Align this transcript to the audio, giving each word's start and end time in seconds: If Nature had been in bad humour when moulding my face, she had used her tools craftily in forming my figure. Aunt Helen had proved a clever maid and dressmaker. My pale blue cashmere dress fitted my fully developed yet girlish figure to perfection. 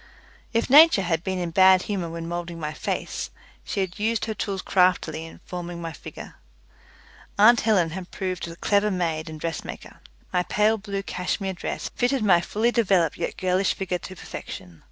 If 0.51 0.67
Nature 0.67 1.03
had 1.03 1.23
been 1.23 1.37
in 1.37 1.51
bad 1.51 1.83
humour 1.83 2.09
when 2.09 2.27
moulding 2.27 2.59
my 2.59 2.73
face, 2.73 3.29
she 3.63 3.81
had 3.81 3.99
used 3.99 4.25
her 4.25 4.33
tools 4.33 4.63
craftily 4.63 5.27
in 5.27 5.41
forming 5.45 5.79
my 5.79 5.91
figure. 5.93 6.37
Aunt 7.37 7.61
Helen 7.61 7.91
had 7.91 8.09
proved 8.09 8.47
a 8.47 8.55
clever 8.55 8.89
maid 8.89 9.29
and 9.29 9.39
dressmaker. 9.39 9.99
My 10.33 10.41
pale 10.41 10.79
blue 10.79 11.03
cashmere 11.03 11.53
dress 11.53 11.91
fitted 11.95 12.23
my 12.23 12.41
fully 12.41 12.71
developed 12.71 13.17
yet 13.17 13.37
girlish 13.37 13.75
figure 13.75 13.99
to 13.99 14.15
perfection. 14.15 14.79